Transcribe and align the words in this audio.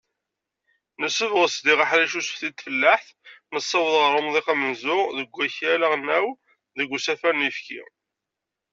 Nessebɣes 1.01 1.55
diɣ 1.65 1.79
aḥric 1.83 2.13
n 2.13 2.17
usefti 2.19 2.47
deg 2.49 2.55
tfellaḥt, 2.57 3.09
nessaweḍ 3.53 3.95
ɣar 4.01 4.13
umḍiq 4.21 4.47
amenzu 4.53 4.99
deg 5.17 5.29
wakal 5.37 5.81
aɣelnaw 5.85 6.27
deg 6.77 6.93
usafar 6.95 7.33
n 7.35 7.43
uyefki. 7.45 7.81